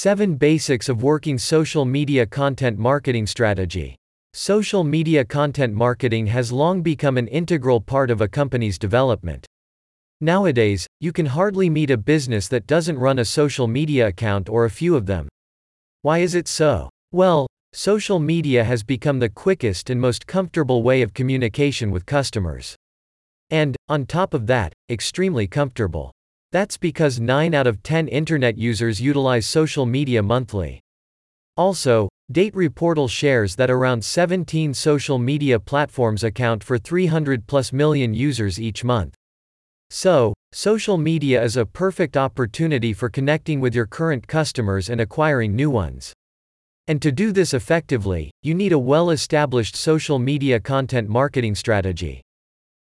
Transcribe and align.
7 0.00 0.36
Basics 0.36 0.88
of 0.88 1.02
Working 1.02 1.38
Social 1.38 1.84
Media 1.84 2.24
Content 2.24 2.78
Marketing 2.78 3.26
Strategy. 3.26 3.96
Social 4.32 4.84
media 4.84 5.24
content 5.24 5.74
marketing 5.74 6.28
has 6.28 6.52
long 6.52 6.82
become 6.82 7.18
an 7.18 7.26
integral 7.26 7.80
part 7.80 8.08
of 8.08 8.20
a 8.20 8.28
company's 8.28 8.78
development. 8.78 9.44
Nowadays, 10.20 10.86
you 11.00 11.10
can 11.12 11.26
hardly 11.26 11.68
meet 11.68 11.90
a 11.90 11.96
business 11.96 12.46
that 12.46 12.68
doesn't 12.68 12.96
run 12.96 13.18
a 13.18 13.24
social 13.24 13.66
media 13.66 14.06
account 14.06 14.48
or 14.48 14.66
a 14.66 14.70
few 14.70 14.94
of 14.94 15.06
them. 15.06 15.26
Why 16.02 16.18
is 16.18 16.36
it 16.36 16.46
so? 16.46 16.88
Well, 17.10 17.48
social 17.72 18.20
media 18.20 18.62
has 18.62 18.84
become 18.84 19.18
the 19.18 19.28
quickest 19.28 19.90
and 19.90 20.00
most 20.00 20.28
comfortable 20.28 20.84
way 20.84 21.02
of 21.02 21.12
communication 21.12 21.90
with 21.90 22.06
customers. 22.06 22.76
And, 23.50 23.74
on 23.88 24.06
top 24.06 24.32
of 24.32 24.46
that, 24.46 24.72
extremely 24.88 25.48
comfortable. 25.48 26.12
That's 26.50 26.78
because 26.78 27.20
9 27.20 27.52
out 27.54 27.66
of 27.66 27.82
10 27.82 28.08
internet 28.08 28.56
users 28.56 29.02
utilize 29.02 29.46
social 29.46 29.84
media 29.84 30.22
monthly. 30.22 30.80
Also, 31.58 32.08
DataReportal 32.32 33.10
shares 33.10 33.54
that 33.56 33.70
around 33.70 34.02
17 34.02 34.72
social 34.72 35.18
media 35.18 35.60
platforms 35.60 36.24
account 36.24 36.64
for 36.64 36.78
300 36.78 37.46
plus 37.46 37.70
million 37.72 38.14
users 38.14 38.58
each 38.58 38.82
month. 38.82 39.14
So, 39.90 40.32
social 40.52 40.96
media 40.96 41.42
is 41.42 41.58
a 41.58 41.66
perfect 41.66 42.16
opportunity 42.16 42.94
for 42.94 43.10
connecting 43.10 43.60
with 43.60 43.74
your 43.74 43.86
current 43.86 44.26
customers 44.26 44.88
and 44.88 45.02
acquiring 45.02 45.54
new 45.54 45.68
ones. 45.68 46.14
And 46.86 47.02
to 47.02 47.12
do 47.12 47.30
this 47.30 47.52
effectively, 47.52 48.30
you 48.42 48.54
need 48.54 48.72
a 48.72 48.78
well 48.78 49.10
established 49.10 49.76
social 49.76 50.18
media 50.18 50.60
content 50.60 51.10
marketing 51.10 51.54
strategy. 51.54 52.22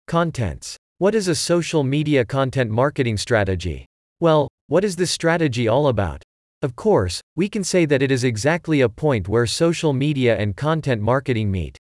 Contents 0.07 0.78
what 1.01 1.15
is 1.15 1.29
a 1.29 1.35
social 1.35 1.85
media 1.85 2.25
content 2.25 2.73
marketing 2.73 3.17
strategy? 3.17 3.87
Well, 4.19 4.49
what 4.67 4.83
is 4.83 4.97
this 4.97 5.13
strategy 5.13 5.69
all 5.69 5.87
about? 5.87 6.25
Of 6.61 6.75
course, 6.75 7.21
we 7.37 7.49
can 7.49 7.63
say 7.63 7.85
that 7.85 8.03
it 8.03 8.11
is 8.11 8.25
exactly 8.25 8.81
a 8.81 8.89
point 8.89 9.29
where 9.29 9.47
social 9.47 9.93
media 9.93 10.37
and 10.37 10.57
content 10.57 11.01
marketing 11.01 11.53
meet. 11.53 11.79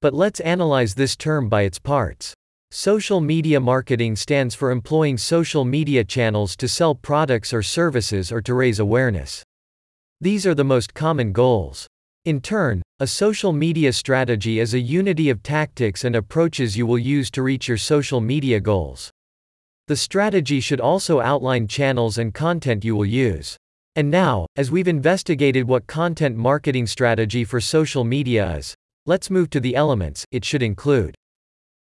But 0.00 0.14
let's 0.14 0.38
analyze 0.38 0.94
this 0.94 1.16
term 1.16 1.48
by 1.48 1.62
its 1.62 1.80
parts. 1.80 2.34
Social 2.70 3.20
media 3.20 3.58
marketing 3.58 4.14
stands 4.14 4.54
for 4.54 4.70
employing 4.70 5.18
social 5.18 5.64
media 5.64 6.04
channels 6.04 6.54
to 6.58 6.68
sell 6.68 6.94
products 6.94 7.52
or 7.52 7.64
services 7.64 8.30
or 8.30 8.40
to 8.42 8.54
raise 8.54 8.78
awareness. 8.78 9.42
These 10.20 10.46
are 10.46 10.54
the 10.54 10.62
most 10.62 10.94
common 10.94 11.32
goals. 11.32 11.88
In 12.24 12.40
turn, 12.40 12.82
a 12.98 13.06
social 13.06 13.52
media 13.52 13.92
strategy 13.92 14.58
is 14.58 14.72
a 14.72 14.80
unity 14.80 15.28
of 15.28 15.42
tactics 15.42 16.04
and 16.04 16.16
approaches 16.16 16.78
you 16.78 16.86
will 16.86 16.98
use 16.98 17.30
to 17.30 17.42
reach 17.42 17.68
your 17.68 17.76
social 17.76 18.22
media 18.22 18.58
goals. 18.58 19.10
The 19.86 19.96
strategy 19.96 20.60
should 20.60 20.80
also 20.80 21.20
outline 21.20 21.68
channels 21.68 22.16
and 22.16 22.32
content 22.32 22.86
you 22.86 22.96
will 22.96 23.04
use. 23.04 23.54
And 23.96 24.10
now, 24.10 24.46
as 24.56 24.70
we've 24.70 24.88
investigated 24.88 25.68
what 25.68 25.86
content 25.86 26.38
marketing 26.38 26.86
strategy 26.86 27.44
for 27.44 27.60
social 27.60 28.02
media 28.02 28.56
is, 28.56 28.74
let's 29.04 29.28
move 29.28 29.50
to 29.50 29.60
the 29.60 29.76
elements 29.76 30.24
it 30.30 30.42
should 30.42 30.62
include. 30.62 31.14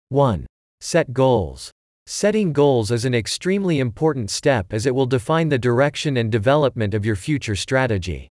1. 0.09 0.45
Set 0.81 1.13
goals. 1.13 1.71
Setting 2.07 2.51
goals 2.51 2.91
is 2.91 3.05
an 3.05 3.15
extremely 3.15 3.79
important 3.79 4.29
step 4.29 4.73
as 4.73 4.85
it 4.85 4.93
will 4.93 5.05
define 5.05 5.47
the 5.47 5.57
direction 5.57 6.17
and 6.17 6.29
development 6.29 6.93
of 6.93 7.05
your 7.05 7.15
future 7.15 7.55
strategy. 7.55 8.27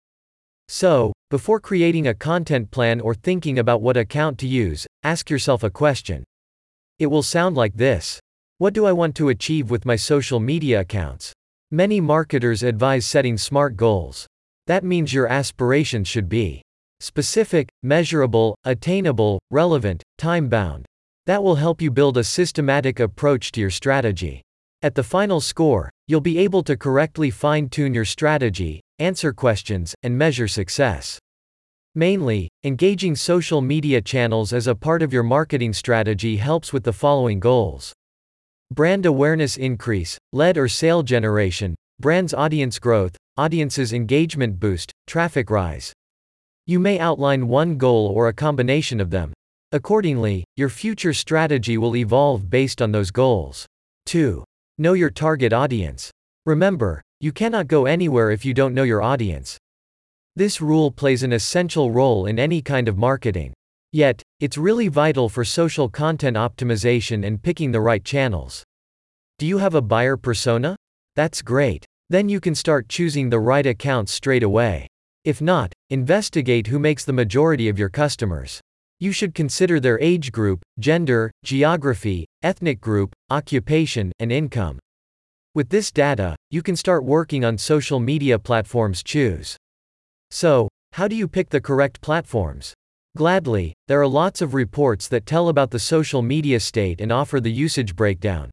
So, 0.73 1.13
before 1.31 1.59
creating 1.59 2.07
a 2.07 2.15
content 2.15 2.71
plan 2.71 3.01
or 3.01 3.13
thinking 3.13 3.59
about 3.59 3.83
what 3.83 3.97
account 3.97 4.39
to 4.39 4.47
use, 4.47 4.87
ask 5.03 5.29
yourself 5.29 5.65
a 5.65 5.69
question. 5.69 6.23
It 7.01 7.09
will 7.09 7.25
sound 7.25 7.57
like 7.57 7.75
this 7.75 8.21
What 8.59 8.73
do 8.73 8.87
I 8.87 8.93
want 8.93 9.17
to 9.17 9.31
achieve 9.31 9.69
with 9.69 9.85
my 9.85 9.97
social 9.97 10.39
media 10.39 10.79
accounts? 10.83 11.33
Many 11.73 12.01
marketers 12.01 12.63
advise 12.63 13.05
setting 13.05 13.37
SMART 13.37 13.77
goals. 13.77 14.29
That 14.69 14.85
means 14.85 15.13
your 15.13 15.27
aspirations 15.27 16.07
should 16.07 16.29
be 16.29 16.63
specific, 17.01 17.69
measurable, 17.83 18.55
attainable, 18.65 19.41
relevant, 19.51 20.05
time 20.19 20.49
bound. 20.49 20.87
That 21.27 21.43
will 21.43 21.57
help 21.57 21.83
you 21.83 21.91
build 21.91 22.17
a 22.17 22.23
systematic 22.23 23.01
approach 23.01 23.51
to 23.53 23.61
your 23.61 23.71
strategy. 23.71 24.43
At 24.83 24.95
the 24.95 25.03
final 25.03 25.41
score, 25.41 25.91
you'll 26.11 26.21
be 26.21 26.39
able 26.39 26.65
to 26.65 26.77
correctly 26.77 27.31
fine 27.31 27.69
tune 27.69 27.95
your 27.95 28.05
strategy, 28.05 28.81
answer 28.99 29.33
questions, 29.33 29.95
and 30.03 30.19
measure 30.19 30.49
success. 30.49 31.21
Mainly, 31.95 32.49
engaging 32.65 33.15
social 33.15 33.61
media 33.61 34.01
channels 34.01 34.53
as 34.53 34.67
a 34.67 34.75
part 34.75 35.03
of 35.03 35.13
your 35.13 35.23
marketing 35.23 35.73
strategy 35.73 36.37
helps 36.37 36.73
with 36.73 36.83
the 36.83 36.93
following 36.93 37.39
goals 37.39 37.93
brand 38.73 39.07
awareness 39.07 39.57
increase, 39.57 40.19
lead 40.33 40.59
or 40.59 40.67
sale 40.67 41.05
generation, 41.05 41.77
brand's 42.01 42.35
audience 42.35 42.81
growth, 42.81 43.17
audience's 43.37 43.93
engagement 43.93 44.59
boost, 44.59 44.91
traffic 45.07 45.49
rise. 45.49 45.93
You 46.67 46.81
may 46.81 46.99
outline 46.99 47.47
one 47.47 47.79
goal 47.79 48.09
or 48.09 48.27
a 48.27 48.33
combination 48.33 49.01
of 49.01 49.11
them. 49.11 49.33
Accordingly, 49.71 50.43
your 50.57 50.71
future 50.71 51.13
strategy 51.13 51.79
will 51.79 51.95
evolve 51.95 52.51
based 52.51 52.83
on 52.83 52.91
those 52.91 53.13
goals. 53.13 53.65
2. 54.07 54.43
Know 54.81 54.95
your 54.95 55.11
target 55.11 55.53
audience. 55.53 56.11
Remember, 56.47 57.03
you 57.21 57.33
cannot 57.33 57.67
go 57.67 57.85
anywhere 57.85 58.31
if 58.31 58.47
you 58.47 58.55
don't 58.55 58.73
know 58.73 58.83
your 58.83 59.03
audience. 59.03 59.59
This 60.37 60.63
rule 60.63 60.91
plays 60.91 61.23
an 61.23 61.35
essential 61.35 61.91
role 61.91 62.25
in 62.25 62.39
any 62.39 62.63
kind 62.63 62.89
of 62.89 62.97
marketing. 62.97 63.53
Yet, 63.93 64.23
it's 64.41 64.57
really 64.57 64.89
vital 64.89 65.29
for 65.29 65.45
social 65.45 65.91
content 65.91 66.39
optimization 66.39 67.27
and 67.27 67.43
picking 67.43 67.73
the 67.73 67.81
right 67.83 68.03
channels. 68.03 68.65
Do 69.39 69.45
you 69.47 69.59
have 69.59 69.75
a 69.75 69.83
buyer 69.83 70.17
persona? 70.17 70.77
That's 71.15 71.43
great. 71.43 71.85
Then 72.09 72.31
you 72.31 72.41
can 72.41 72.55
start 72.55 72.89
choosing 72.89 73.29
the 73.29 73.39
right 73.39 73.67
accounts 73.67 74.15
straight 74.15 74.43
away. 74.43 74.87
If 75.27 75.43
not, 75.43 75.75
investigate 75.91 76.69
who 76.69 76.79
makes 76.79 77.05
the 77.05 77.13
majority 77.13 77.69
of 77.69 77.79
your 77.79 77.91
customers. 77.91 78.63
You 79.03 79.13
should 79.13 79.35
consider 79.35 79.81
their 79.81 79.99
age 79.99 80.31
group, 80.31 80.61
gender, 80.79 81.31
geography, 81.43 82.27
ethnic 82.43 82.83
group, 82.83 83.15
occupation, 83.31 84.13
and 84.19 84.31
income. 84.31 84.79
With 85.55 85.71
this 85.71 85.91
data, 85.91 86.37
you 86.51 86.63
can 86.63 86.77
start 86.77 87.03
working 87.03 87.43
on 87.43 87.57
social 87.57 87.99
media 87.99 88.39
platforms 88.39 89.03
choose. 89.03 89.57
So, 90.31 90.69
how 90.93 91.09
do 91.09 91.17
you 91.17 91.27
pick 91.27 91.49
the 91.49 91.63
correct 91.63 92.03
platforms? 92.03 92.75
Gladly, 93.17 93.73
there 93.89 94.03
are 94.03 94.07
lots 94.07 94.43
of 94.43 94.53
reports 94.53 95.09
that 95.09 95.25
tell 95.25 95.49
about 95.49 95.71
the 95.71 95.79
social 95.79 96.21
media 96.21 96.61
state 96.61 97.01
and 97.01 97.11
offer 97.11 97.41
the 97.41 97.51
usage 97.51 97.97
breakdown. 97.97 98.51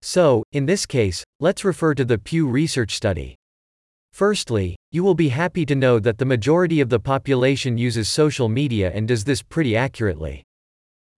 So, 0.00 0.42
in 0.52 0.64
this 0.64 0.86
case, 0.86 1.22
let's 1.38 1.64
refer 1.66 1.94
to 1.94 2.04
the 2.04 2.16
Pew 2.18 2.48
Research 2.48 2.96
study. 2.96 3.36
Firstly, 4.16 4.76
you 4.92 5.04
will 5.04 5.14
be 5.14 5.28
happy 5.28 5.66
to 5.66 5.74
know 5.74 5.98
that 5.98 6.16
the 6.16 6.24
majority 6.24 6.80
of 6.80 6.88
the 6.88 6.98
population 6.98 7.76
uses 7.76 8.08
social 8.08 8.48
media 8.48 8.90
and 8.94 9.06
does 9.06 9.24
this 9.24 9.42
pretty 9.42 9.76
accurately. 9.76 10.42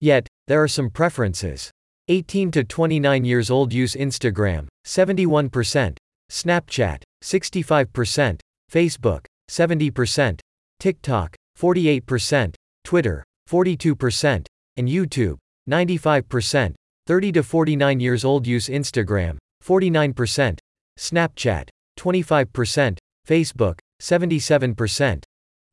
Yet, 0.01 0.27
there 0.49 0.61
are 0.61 0.67
some 0.67 0.91
preferences. 0.91 1.71
18 2.09 2.51
to 2.51 2.65
29 2.65 3.25
years 3.25 3.51
old 3.51 3.73
use 3.73 3.95
Instagram, 3.95 4.67
71%, 4.85 5.97
Snapchat, 6.29 7.03
65%, 7.23 8.41
Facebook, 8.69 9.25
70%, 9.49 10.41
TikTok, 10.81 11.37
48%, 11.57 12.55
Twitter, 12.83 13.23
42%, 13.49 14.45
and 14.77 14.89
YouTube, 14.89 15.37
95%. 15.71 16.75
30 17.07 17.33
to 17.33 17.43
49 17.45 18.01
years 18.01 18.25
old 18.25 18.45
use 18.45 18.67
Instagram, 18.67 19.39
49%, 19.65 20.59
Snapchat, 20.99 21.69
25%, 21.99 22.99
Facebook, 23.27 23.79
77%, 24.01 25.23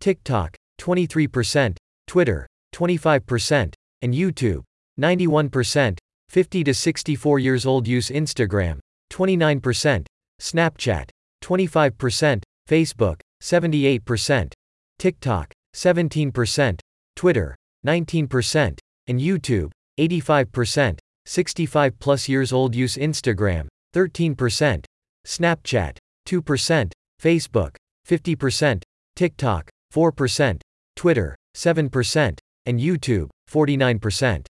TikTok, 0.01 0.55
23%, 0.79 1.77
Twitter, 2.07 2.47
25%, 2.73 3.73
and 4.01 4.13
YouTube, 4.13 4.63
91%. 4.99 5.97
50 6.29 6.63
to 6.63 6.73
64 6.73 7.39
years 7.39 7.65
old 7.65 7.87
use 7.87 8.09
Instagram, 8.09 8.79
29%, 9.11 10.05
Snapchat, 10.41 11.09
25%, 11.43 12.41
Facebook, 12.67 13.19
78%, 13.41 14.51
TikTok, 14.99 15.53
17%, 15.75 16.79
Twitter, 17.15 17.55
19%, 17.85 18.77
and 19.07 19.19
YouTube, 19.19 19.71
85%, 19.99 20.97
65 21.25 21.99
plus 21.99 22.27
years 22.27 22.51
old 22.51 22.75
use 22.75 22.97
Instagram, 22.97 23.67
13%, 23.93 24.83
Snapchat, 25.25 25.97
2%, 26.25 26.91
Facebook, 27.21 27.75
50%, 28.07 28.81
TikTok, 29.15 29.69
4%, 29.93 30.61
Twitter, 30.95 31.35
7%, 31.55 32.39
and 32.65 32.79
YouTube, 32.79 33.29
49%. 33.49 34.45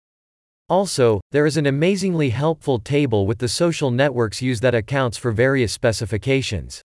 Also, 0.68 1.20
there 1.32 1.46
is 1.46 1.56
an 1.56 1.66
amazingly 1.66 2.30
helpful 2.30 2.78
table 2.78 3.26
with 3.26 3.38
the 3.38 3.48
social 3.48 3.90
networks 3.90 4.40
use 4.40 4.60
that 4.60 4.74
accounts 4.74 5.18
for 5.18 5.32
various 5.32 5.72
specifications. 5.72 6.80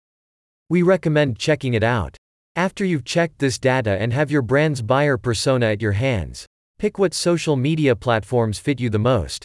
We 0.70 0.84
recommend 0.84 1.38
checking 1.38 1.74
it 1.74 1.84
out. 1.84 2.16
After 2.56 2.86
you've 2.86 3.04
checked 3.04 3.40
this 3.40 3.60
data 3.60 3.98
and 4.00 4.14
have 4.14 4.32
your 4.32 4.42
brand's 4.42 4.82
buyer 4.82 5.18
persona 5.18 5.66
at 5.66 5.82
your 5.82 5.92
hands, 5.94 6.46
pick 6.80 6.98
what 6.98 7.14
social 7.14 7.56
media 7.56 7.96
platforms 7.96 8.60
fit 8.60 8.80
you 8.80 8.90
the 8.90 9.00
most. 9.00 9.44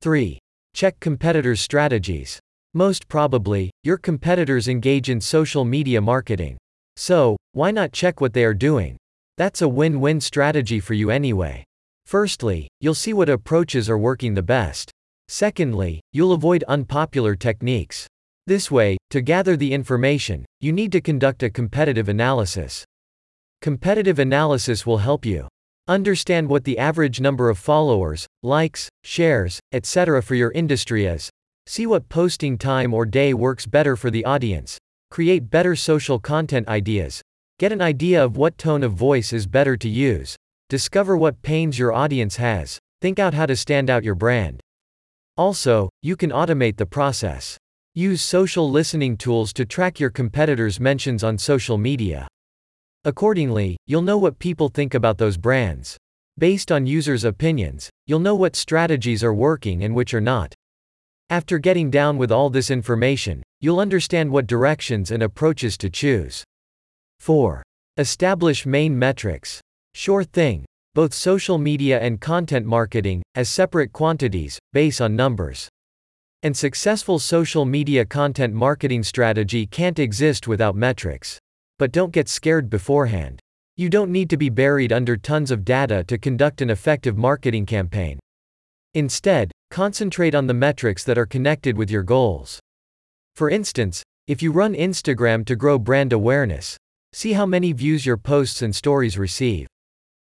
3. 0.00 0.38
Check 0.74 0.98
competitors' 0.98 1.60
strategies. 1.60 2.40
Most 2.74 3.06
probably, 3.06 3.70
your 3.84 3.98
competitors 3.98 4.66
engage 4.66 5.10
in 5.10 5.20
social 5.20 5.62
media 5.64 6.00
marketing. 6.00 6.56
So, 6.96 7.36
why 7.52 7.70
not 7.70 7.92
check 7.92 8.22
what 8.22 8.32
they 8.32 8.44
are 8.44 8.54
doing? 8.54 8.96
That's 9.36 9.60
a 9.60 9.68
win 9.68 10.00
win 10.00 10.22
strategy 10.22 10.80
for 10.80 10.94
you 10.94 11.10
anyway. 11.10 11.64
Firstly, 12.06 12.68
you'll 12.80 12.94
see 12.94 13.12
what 13.12 13.28
approaches 13.28 13.90
are 13.90 13.98
working 13.98 14.32
the 14.32 14.42
best. 14.42 14.90
Secondly, 15.28 16.00
you'll 16.12 16.32
avoid 16.32 16.64
unpopular 16.64 17.34
techniques. 17.34 18.06
This 18.46 18.70
way, 18.70 18.96
to 19.10 19.20
gather 19.20 19.54
the 19.54 19.74
information, 19.74 20.46
you 20.60 20.72
need 20.72 20.92
to 20.92 21.00
conduct 21.02 21.42
a 21.42 21.50
competitive 21.50 22.08
analysis. 22.08 22.84
Competitive 23.60 24.18
analysis 24.18 24.86
will 24.86 24.98
help 24.98 25.26
you 25.26 25.46
understand 25.88 26.48
what 26.48 26.64
the 26.64 26.78
average 26.78 27.20
number 27.20 27.50
of 27.50 27.58
followers, 27.58 28.26
likes, 28.42 28.88
shares, 29.04 29.60
etc. 29.72 30.22
for 30.22 30.34
your 30.34 30.52
industry 30.52 31.04
is, 31.04 31.30
see 31.66 31.86
what 31.86 32.08
posting 32.08 32.58
time 32.58 32.92
or 32.92 33.06
day 33.06 33.32
works 33.32 33.66
better 33.66 33.96
for 33.96 34.10
the 34.10 34.24
audience, 34.24 34.78
create 35.10 35.50
better 35.50 35.76
social 35.76 36.18
content 36.18 36.68
ideas, 36.68 37.22
get 37.58 37.72
an 37.72 37.80
idea 37.80 38.24
of 38.24 38.36
what 38.36 38.58
tone 38.58 38.82
of 38.82 38.92
voice 38.92 39.32
is 39.32 39.46
better 39.46 39.76
to 39.76 39.88
use, 39.88 40.36
discover 40.68 41.16
what 41.16 41.42
pains 41.42 41.78
your 41.78 41.92
audience 41.92 42.36
has, 42.36 42.78
think 43.00 43.18
out 43.18 43.34
how 43.34 43.46
to 43.46 43.54
stand 43.54 43.90
out 43.90 44.04
your 44.04 44.14
brand. 44.14 44.60
Also, 45.36 45.88
you 46.02 46.16
can 46.16 46.30
automate 46.30 46.76
the 46.76 46.86
process. 46.86 47.56
Use 47.94 48.22
social 48.22 48.70
listening 48.70 49.16
tools 49.16 49.52
to 49.52 49.64
track 49.64 50.00
your 50.00 50.10
competitors' 50.10 50.80
mentions 50.80 51.22
on 51.22 51.36
social 51.36 51.76
media. 51.76 52.26
Accordingly, 53.04 53.76
you'll 53.86 54.02
know 54.02 54.16
what 54.16 54.38
people 54.38 54.68
think 54.68 54.94
about 54.94 55.18
those 55.18 55.36
brands. 55.36 55.96
Based 56.38 56.72
on 56.72 56.86
users' 56.86 57.24
opinions, 57.24 57.90
you'll 58.06 58.20
know 58.20 58.34
what 58.34 58.56
strategies 58.56 59.22
are 59.22 59.34
working 59.34 59.84
and 59.84 59.94
which 59.94 60.14
are 60.14 60.20
not. 60.20 60.54
After 61.32 61.58
getting 61.58 61.90
down 61.90 62.18
with 62.18 62.30
all 62.30 62.50
this 62.50 62.70
information, 62.70 63.42
you'll 63.62 63.80
understand 63.80 64.30
what 64.30 64.46
directions 64.46 65.10
and 65.10 65.22
approaches 65.22 65.78
to 65.78 65.88
choose. 65.88 66.44
4. 67.20 67.62
Establish 67.96 68.66
main 68.66 68.98
metrics. 68.98 69.58
Sure 69.94 70.24
thing. 70.24 70.66
Both 70.94 71.14
social 71.14 71.56
media 71.56 71.98
and 71.98 72.20
content 72.20 72.66
marketing, 72.66 73.22
as 73.34 73.48
separate 73.48 73.94
quantities, 73.94 74.58
base 74.74 75.00
on 75.00 75.16
numbers. 75.16 75.70
And 76.42 76.54
successful 76.54 77.18
social 77.18 77.64
media 77.64 78.04
content 78.04 78.52
marketing 78.52 79.02
strategy 79.02 79.66
can't 79.66 79.98
exist 79.98 80.46
without 80.46 80.76
metrics. 80.76 81.38
But 81.78 81.92
don't 81.92 82.12
get 82.12 82.28
scared 82.28 82.68
beforehand. 82.68 83.40
You 83.78 83.88
don't 83.88 84.12
need 84.12 84.28
to 84.28 84.36
be 84.36 84.50
buried 84.50 84.92
under 84.92 85.16
tons 85.16 85.50
of 85.50 85.64
data 85.64 86.04
to 86.08 86.18
conduct 86.18 86.60
an 86.60 86.68
effective 86.68 87.16
marketing 87.16 87.64
campaign. 87.64 88.18
Instead, 88.92 89.50
concentrate 89.72 90.34
on 90.34 90.46
the 90.46 90.54
metrics 90.54 91.02
that 91.02 91.16
are 91.16 91.24
connected 91.24 91.78
with 91.78 91.90
your 91.90 92.02
goals. 92.02 92.60
For 93.36 93.48
instance, 93.48 94.02
if 94.28 94.42
you 94.42 94.52
run 94.52 94.74
Instagram 94.74 95.46
to 95.46 95.56
grow 95.56 95.78
brand 95.78 96.12
awareness, 96.12 96.76
see 97.14 97.32
how 97.32 97.46
many 97.46 97.72
views 97.72 98.04
your 98.04 98.18
posts 98.18 98.60
and 98.60 98.76
stories 98.76 99.16
receive. 99.16 99.66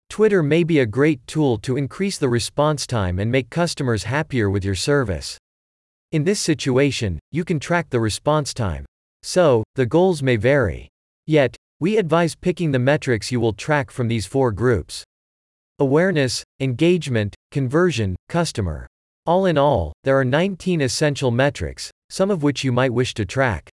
Twitter 0.08 0.42
may 0.42 0.64
be 0.64 0.78
a 0.78 0.86
great 0.86 1.20
tool 1.26 1.58
to 1.58 1.76
increase 1.76 2.16
the 2.16 2.30
response 2.30 2.86
time 2.86 3.18
and 3.18 3.30
make 3.30 3.50
customers 3.50 4.04
happier 4.04 4.48
with 4.48 4.64
your 4.64 4.74
service. 4.74 5.36
In 6.12 6.24
this 6.24 6.40
situation, 6.40 7.18
you 7.30 7.44
can 7.44 7.60
track 7.60 7.90
the 7.90 8.00
response 8.00 8.54
time. 8.54 8.86
So, 9.22 9.64
the 9.74 9.84
goals 9.84 10.22
may 10.22 10.36
vary. 10.36 10.88
Yet, 11.26 11.54
we 11.78 11.98
advise 11.98 12.34
picking 12.34 12.72
the 12.72 12.78
metrics 12.78 13.30
you 13.30 13.40
will 13.40 13.52
track 13.52 13.90
from 13.90 14.08
these 14.08 14.24
four 14.24 14.50
groups 14.50 15.04
awareness, 15.78 16.42
engagement, 16.58 17.34
conversion, 17.50 18.16
customer. 18.30 18.86
All 19.26 19.46
in 19.46 19.58
all, 19.58 19.93
there 20.05 20.17
are 20.17 20.25
19 20.25 20.81
essential 20.81 21.32
metrics, 21.32 21.90
some 22.11 22.31
of 22.31 22.44
which 22.44 22.62
you 22.62 22.70
might 22.70 22.93
wish 22.93 23.12
to 23.14 23.25
track. 23.25 23.69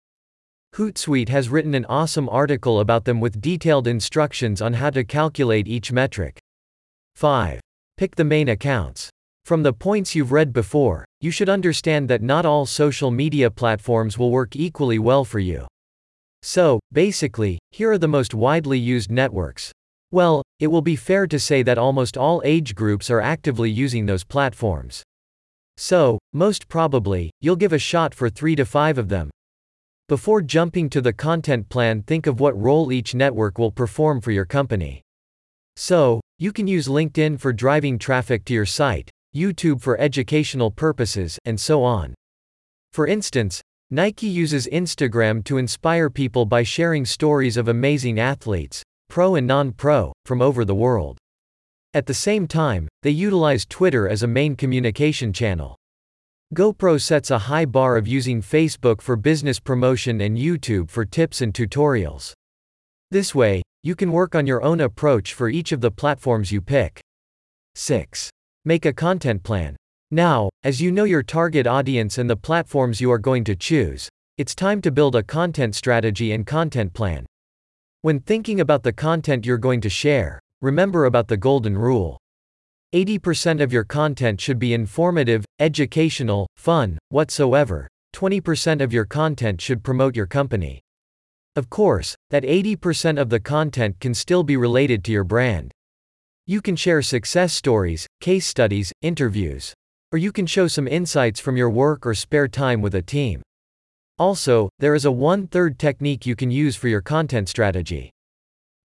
Hootsuite 0.75 1.27
has 1.27 1.49
written 1.49 1.75
an 1.75 1.85
awesome 1.85 2.29
article 2.29 2.79
about 2.79 3.03
them 3.03 3.19
with 3.19 3.41
detailed 3.41 3.85
instructions 3.85 4.61
on 4.61 4.75
how 4.75 4.89
to 4.91 5.03
calculate 5.03 5.67
each 5.67 5.91
metric. 5.91 6.39
5. 7.17 7.59
Pick 7.97 8.15
the 8.15 8.23
main 8.23 8.47
accounts. 8.47 9.09
From 9.43 9.63
the 9.63 9.73
points 9.73 10.15
you've 10.15 10.31
read 10.31 10.53
before, 10.53 11.03
you 11.19 11.31
should 11.31 11.49
understand 11.49 12.09
that 12.09 12.21
not 12.21 12.45
all 12.45 12.65
social 12.65 13.11
media 13.11 13.51
platforms 13.51 14.17
will 14.17 14.31
work 14.31 14.55
equally 14.55 14.99
well 14.99 15.25
for 15.25 15.39
you. 15.39 15.67
So, 16.43 16.79
basically, 16.93 17.59
here 17.71 17.91
are 17.91 17.97
the 17.97 18.07
most 18.07 18.33
widely 18.33 18.79
used 18.79 19.11
networks. 19.11 19.73
Well, 20.11 20.43
it 20.61 20.67
will 20.67 20.81
be 20.81 20.95
fair 20.95 21.27
to 21.27 21.37
say 21.37 21.61
that 21.63 21.77
almost 21.77 22.15
all 22.15 22.41
age 22.45 22.73
groups 22.73 23.09
are 23.09 23.19
actively 23.19 23.69
using 23.69 24.05
those 24.05 24.23
platforms. 24.23 25.03
So, 25.83 26.19
most 26.31 26.67
probably, 26.67 27.31
you'll 27.41 27.55
give 27.55 27.73
a 27.73 27.79
shot 27.79 28.13
for 28.13 28.29
3 28.29 28.55
to 28.57 28.65
5 28.65 28.99
of 28.99 29.09
them. 29.09 29.31
Before 30.07 30.39
jumping 30.39 30.91
to 30.91 31.01
the 31.01 31.11
content 31.11 31.69
plan, 31.69 32.03
think 32.03 32.27
of 32.27 32.39
what 32.39 32.55
role 32.55 32.91
each 32.91 33.15
network 33.15 33.57
will 33.57 33.71
perform 33.71 34.21
for 34.21 34.29
your 34.29 34.45
company. 34.45 35.01
So, 35.75 36.21
you 36.37 36.51
can 36.53 36.67
use 36.67 36.87
LinkedIn 36.87 37.39
for 37.39 37.51
driving 37.51 37.97
traffic 37.97 38.45
to 38.45 38.53
your 38.53 38.67
site, 38.67 39.09
YouTube 39.35 39.81
for 39.81 39.99
educational 39.99 40.69
purposes, 40.69 41.39
and 41.45 41.59
so 41.59 41.83
on. 41.83 42.13
For 42.93 43.07
instance, 43.07 43.59
Nike 43.89 44.27
uses 44.27 44.67
Instagram 44.71 45.43
to 45.45 45.57
inspire 45.57 46.11
people 46.11 46.45
by 46.45 46.61
sharing 46.61 47.05
stories 47.05 47.57
of 47.57 47.67
amazing 47.67 48.19
athletes, 48.19 48.83
pro 49.09 49.33
and 49.33 49.47
non 49.47 49.71
pro, 49.71 50.13
from 50.25 50.43
over 50.43 50.63
the 50.63 50.75
world. 50.75 51.17
At 51.93 52.05
the 52.05 52.13
same 52.13 52.47
time, 52.47 52.87
they 53.03 53.09
utilize 53.09 53.65
Twitter 53.65 54.07
as 54.07 54.23
a 54.23 54.27
main 54.27 54.55
communication 54.55 55.33
channel. 55.33 55.75
GoPro 56.55 57.01
sets 57.01 57.31
a 57.31 57.37
high 57.37 57.65
bar 57.65 57.97
of 57.97 58.07
using 58.07 58.41
Facebook 58.41 59.01
for 59.01 59.17
business 59.17 59.59
promotion 59.59 60.21
and 60.21 60.37
YouTube 60.37 60.89
for 60.89 61.03
tips 61.03 61.41
and 61.41 61.53
tutorials. 61.53 62.33
This 63.09 63.35
way, 63.35 63.61
you 63.83 63.95
can 63.95 64.13
work 64.13 64.35
on 64.35 64.47
your 64.47 64.63
own 64.63 64.79
approach 64.79 65.33
for 65.33 65.49
each 65.49 65.73
of 65.73 65.81
the 65.81 65.91
platforms 65.91 66.51
you 66.51 66.61
pick. 66.61 67.01
6. 67.75 68.29
Make 68.63 68.85
a 68.85 68.93
content 68.93 69.43
plan. 69.43 69.75
Now, 70.11 70.49
as 70.63 70.81
you 70.81 70.91
know 70.91 71.05
your 71.05 71.23
target 71.23 71.67
audience 71.67 72.17
and 72.17 72.29
the 72.29 72.35
platforms 72.35 73.01
you 73.01 73.11
are 73.11 73.17
going 73.17 73.43
to 73.45 73.55
choose, 73.55 74.07
it's 74.37 74.53
time 74.53 74.81
to 74.81 74.91
build 74.91 75.15
a 75.15 75.23
content 75.23 75.75
strategy 75.75 76.31
and 76.31 76.45
content 76.45 76.93
plan. 76.93 77.25
When 78.01 78.19
thinking 78.19 78.59
about 78.59 78.83
the 78.83 78.93
content 78.93 79.45
you're 79.45 79.57
going 79.57 79.79
to 79.81 79.89
share, 79.89 80.40
remember 80.61 81.05
about 81.05 81.27
the 81.27 81.37
golden 81.37 81.77
rule. 81.77 82.17
80% 82.93 83.61
of 83.61 83.73
your 83.73 83.83
content 83.83 84.39
should 84.39 84.59
be 84.59 84.73
informative, 84.73 85.45
educational, 85.59 86.47
fun, 86.55 86.97
whatsoever. 87.09 87.87
20% 88.13 88.81
of 88.81 88.91
your 88.91 89.05
content 89.05 89.61
should 89.61 89.83
promote 89.83 90.15
your 90.15 90.27
company. 90.27 90.81
Of 91.55 91.69
course, 91.69 92.15
that 92.29 92.43
80% 92.43 93.19
of 93.19 93.29
the 93.29 93.39
content 93.39 93.99
can 93.99 94.13
still 94.13 94.43
be 94.43 94.57
related 94.57 95.03
to 95.05 95.11
your 95.11 95.23
brand. 95.23 95.71
You 96.45 96.61
can 96.61 96.75
share 96.75 97.01
success 97.01 97.53
stories, 97.53 98.07
case 98.19 98.45
studies, 98.45 98.91
interviews. 99.01 99.73
Or 100.11 100.17
you 100.17 100.31
can 100.31 100.45
show 100.45 100.67
some 100.67 100.87
insights 100.87 101.39
from 101.39 101.55
your 101.55 101.69
work 101.69 102.05
or 102.05 102.13
spare 102.13 102.47
time 102.47 102.81
with 102.81 102.95
a 102.95 103.01
team. 103.01 103.41
Also, 104.19 104.69
there 104.79 104.93
is 104.93 105.05
a 105.05 105.11
one 105.11 105.47
third 105.47 105.79
technique 105.79 106.25
you 106.25 106.35
can 106.35 106.51
use 106.51 106.75
for 106.75 106.89
your 106.89 107.01
content 107.01 107.47
strategy. 107.47 108.11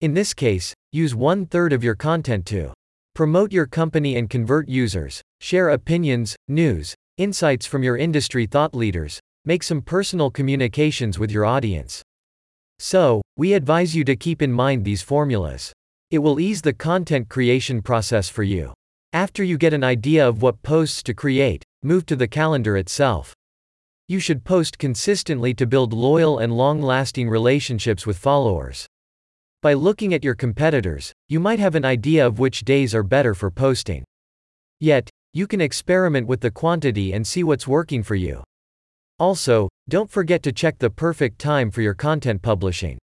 In 0.02 0.12
this 0.12 0.34
case, 0.34 0.74
use 0.92 1.14
one 1.14 1.46
third 1.46 1.72
of 1.72 1.82
your 1.82 1.94
content 1.94 2.44
to 2.46 2.74
promote 3.14 3.50
your 3.50 3.64
company 3.64 4.14
and 4.16 4.28
convert 4.28 4.68
users, 4.68 5.22
share 5.40 5.70
opinions, 5.70 6.36
news, 6.48 6.94
insights 7.16 7.64
from 7.64 7.82
your 7.82 7.96
industry 7.96 8.44
thought 8.44 8.74
leaders, 8.74 9.20
make 9.46 9.62
some 9.62 9.80
personal 9.80 10.30
communications 10.30 11.18
with 11.18 11.30
your 11.30 11.46
audience. 11.46 12.02
So, 12.78 13.22
we 13.38 13.54
advise 13.54 13.96
you 13.96 14.04
to 14.04 14.16
keep 14.16 14.42
in 14.42 14.52
mind 14.52 14.84
these 14.84 15.00
formulas. 15.00 15.72
It 16.10 16.18
will 16.18 16.38
ease 16.38 16.60
the 16.60 16.74
content 16.74 17.30
creation 17.30 17.80
process 17.80 18.28
for 18.28 18.42
you. 18.42 18.74
After 19.14 19.42
you 19.42 19.56
get 19.56 19.72
an 19.72 19.82
idea 19.82 20.28
of 20.28 20.42
what 20.42 20.60
posts 20.62 21.02
to 21.04 21.14
create, 21.14 21.64
move 21.82 22.04
to 22.04 22.16
the 22.16 22.28
calendar 22.28 22.76
itself. 22.76 23.32
You 24.08 24.20
should 24.20 24.44
post 24.44 24.76
consistently 24.76 25.54
to 25.54 25.66
build 25.66 25.94
loyal 25.94 26.38
and 26.38 26.54
long 26.54 26.82
lasting 26.82 27.30
relationships 27.30 28.06
with 28.06 28.18
followers. 28.18 28.86
By 29.66 29.72
looking 29.72 30.14
at 30.14 30.22
your 30.22 30.36
competitors, 30.36 31.12
you 31.28 31.40
might 31.40 31.58
have 31.58 31.74
an 31.74 31.84
idea 31.84 32.24
of 32.24 32.38
which 32.38 32.64
days 32.64 32.94
are 32.94 33.02
better 33.02 33.34
for 33.34 33.50
posting. 33.50 34.04
Yet, 34.78 35.10
you 35.32 35.48
can 35.48 35.60
experiment 35.60 36.28
with 36.28 36.40
the 36.40 36.52
quantity 36.52 37.12
and 37.12 37.26
see 37.26 37.42
what's 37.42 37.66
working 37.66 38.04
for 38.04 38.14
you. 38.14 38.44
Also, 39.18 39.68
don't 39.88 40.08
forget 40.08 40.44
to 40.44 40.52
check 40.52 40.78
the 40.78 40.88
perfect 40.88 41.40
time 41.40 41.72
for 41.72 41.82
your 41.82 41.94
content 41.94 42.42
publishing. 42.42 42.96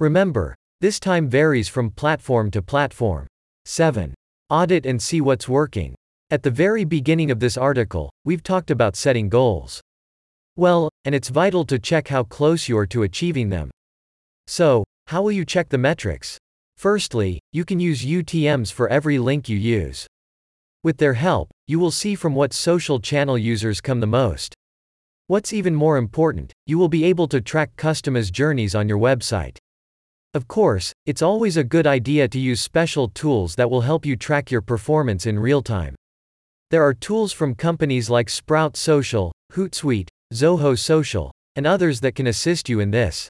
Remember, 0.00 0.54
this 0.80 0.98
time 0.98 1.28
varies 1.28 1.68
from 1.68 1.90
platform 1.90 2.50
to 2.52 2.62
platform. 2.62 3.26
7. 3.66 4.14
Audit 4.48 4.86
and 4.86 5.02
see 5.02 5.20
what's 5.20 5.46
working. 5.46 5.94
At 6.30 6.42
the 6.42 6.50
very 6.50 6.84
beginning 6.84 7.30
of 7.30 7.38
this 7.38 7.58
article, 7.58 8.08
we've 8.24 8.42
talked 8.42 8.70
about 8.70 8.96
setting 8.96 9.28
goals. 9.28 9.82
Well, 10.56 10.88
and 11.04 11.14
it's 11.14 11.28
vital 11.28 11.66
to 11.66 11.78
check 11.78 12.08
how 12.08 12.22
close 12.22 12.66
you 12.66 12.78
are 12.78 12.86
to 12.86 13.02
achieving 13.02 13.50
them. 13.50 13.70
So, 14.46 14.84
how 15.06 15.22
will 15.22 15.32
you 15.32 15.44
check 15.44 15.68
the 15.68 15.78
metrics? 15.78 16.38
Firstly, 16.76 17.38
you 17.52 17.64
can 17.64 17.80
use 17.80 18.04
UTMs 18.04 18.72
for 18.72 18.88
every 18.88 19.18
link 19.18 19.48
you 19.48 19.56
use. 19.56 20.06
With 20.82 20.96
their 20.96 21.14
help, 21.14 21.50
you 21.66 21.78
will 21.78 21.90
see 21.90 22.14
from 22.14 22.34
what 22.34 22.52
social 22.52 22.98
channel 22.98 23.38
users 23.38 23.80
come 23.80 24.00
the 24.00 24.06
most. 24.06 24.54
What's 25.28 25.52
even 25.52 25.74
more 25.74 25.96
important, 25.96 26.52
you 26.66 26.76
will 26.78 26.88
be 26.88 27.04
able 27.04 27.28
to 27.28 27.40
track 27.40 27.76
customers' 27.76 28.30
journeys 28.30 28.74
on 28.74 28.88
your 28.88 28.98
website. 28.98 29.58
Of 30.34 30.48
course, 30.48 30.92
it's 31.06 31.22
always 31.22 31.56
a 31.56 31.64
good 31.64 31.86
idea 31.86 32.26
to 32.26 32.38
use 32.38 32.60
special 32.60 33.08
tools 33.08 33.54
that 33.56 33.70
will 33.70 33.82
help 33.82 34.04
you 34.04 34.16
track 34.16 34.50
your 34.50 34.62
performance 34.62 35.26
in 35.26 35.38
real 35.38 35.62
time. 35.62 35.94
There 36.70 36.82
are 36.82 36.94
tools 36.94 37.32
from 37.32 37.54
companies 37.54 38.08
like 38.08 38.30
Sprout 38.30 38.76
Social, 38.76 39.30
Hootsuite, 39.52 40.08
Zoho 40.32 40.78
Social, 40.78 41.30
and 41.54 41.66
others 41.66 42.00
that 42.00 42.14
can 42.14 42.26
assist 42.26 42.68
you 42.68 42.80
in 42.80 42.90
this. 42.90 43.28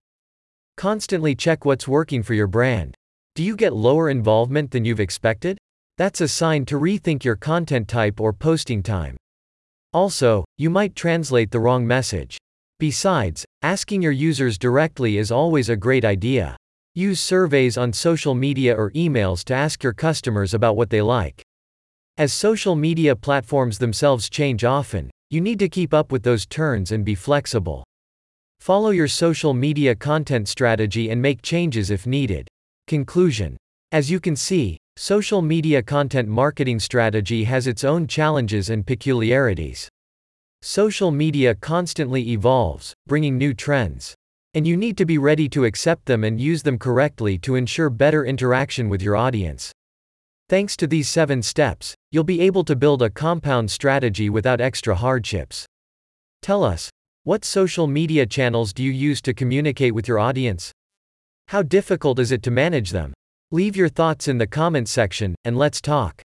Constantly 0.77 1.35
check 1.35 1.65
what's 1.65 1.87
working 1.87 2.23
for 2.23 2.35
your 2.35 2.47
brand. 2.47 2.95
Do 3.35 3.43
you 3.43 3.57
get 3.57 3.73
lower 3.73 4.11
involvement 4.11 4.71
than 4.71 4.85
you've 4.85 5.01
expected? 5.01 5.59
That's 5.99 6.21
a 6.21 6.29
sign 6.29 6.65
to 6.67 6.79
rethink 6.79 7.25
your 7.25 7.37
content 7.37 7.89
type 7.89 8.21
or 8.21 8.33
posting 8.33 8.83
time. 8.83 9.17
Also, 9.93 10.45
you 10.57 10.71
might 10.71 10.97
translate 10.97 11.51
the 11.51 11.61
wrong 11.61 11.87
message. 11.87 12.39
Besides, 12.81 13.45
asking 13.63 14.03
your 14.03 14.13
users 14.13 14.59
directly 14.59 15.19
is 15.19 15.31
always 15.31 15.69
a 15.69 15.77
great 15.77 16.05
idea. 16.05 16.57
Use 16.95 17.21
surveys 17.21 17.79
on 17.79 17.93
social 17.93 18.35
media 18.35 18.75
or 18.75 18.91
emails 18.93 19.45
to 19.45 19.55
ask 19.55 19.83
your 19.83 19.93
customers 19.93 20.55
about 20.55 20.77
what 20.77 20.91
they 20.91 21.03
like. 21.03 21.43
As 22.19 22.33
social 22.33 22.75
media 22.75 23.15
platforms 23.15 23.79
themselves 23.79 24.29
change 24.29 24.65
often, 24.65 25.11
you 25.31 25.41
need 25.41 25.59
to 25.59 25.69
keep 25.69 25.95
up 25.95 26.13
with 26.13 26.23
those 26.23 26.45
turns 26.45 26.93
and 26.93 27.05
be 27.05 27.15
flexible. 27.15 27.85
Follow 28.63 28.91
your 28.91 29.09
social 29.09 29.55
media 29.55 29.93
content 29.93 30.47
strategy 30.47 31.11
and 31.11 31.21
make 31.21 31.43
changes 31.43 31.91
if 31.91 32.07
needed. 32.07 32.47
Conclusion 32.87 33.57
As 33.91 34.09
you 34.09 34.21
can 34.21 34.37
see, 34.37 34.79
social 34.97 35.43
media 35.43 35.83
content 35.83 36.29
marketing 36.29 36.79
strategy 36.79 37.43
has 37.43 37.67
its 37.67 37.83
own 37.83 38.07
challenges 38.07 38.71
and 38.71 38.87
peculiarities. 38.87 39.89
Social 40.63 41.11
media 41.11 41.57
constantly 41.57 42.31
evolves, 42.31 42.95
bringing 43.09 43.37
new 43.37 43.53
trends. 43.53 44.15
And 44.55 44.65
you 44.65 44.77
need 44.77 44.97
to 44.99 45.07
be 45.07 45.19
ready 45.19 45.49
to 45.49 45.65
accept 45.65 46.07
them 46.07 46.23
and 46.23 46.41
use 46.41 46.63
them 46.63 46.79
correctly 46.79 47.39
to 47.39 47.57
ensure 47.57 47.91
better 47.91 48.25
interaction 48.25 48.89
with 48.89 49.03
your 49.03 49.17
audience. 49.17 49.73
Thanks 50.49 50.77
to 50.77 50.87
these 50.87 51.09
seven 51.09 51.43
steps, 51.43 51.97
you'll 52.13 52.23
be 52.23 52.41
able 52.41 52.63
to 52.67 52.77
build 52.77 53.03
a 53.03 53.11
compound 53.11 53.73
strategy 53.73 54.31
without 54.31 54.61
extra 54.61 54.95
hardships. 54.95 55.67
Tell 56.43 56.63
us, 56.63 56.91
what 57.25 57.45
social 57.45 57.87
media 57.87 58.27
channels 58.27 58.73
do 58.73 58.83
you 58.83 58.91
use 58.91 59.23
to 59.23 59.33
communicate 59.33 59.95
with 59.95 60.09
your 60.09 60.19
audience? 60.19 60.73
How 61.49 61.63
difficult 61.63 62.19
is 62.19 62.33
it 62.33 62.43
to 62.43 62.51
manage 62.51 62.91
them? 62.91 63.13
Leave 63.53 63.77
your 63.77 63.89
thoughts 63.89 64.27
in 64.27 64.39
the 64.39 64.47
comments 64.47 64.91
section, 64.91 65.37
and 65.45 65.57
let's 65.57 65.81
talk. 65.81 66.22